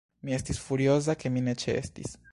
[0.27, 2.17] Mi estis furioza, ke mi ne ĉeestis.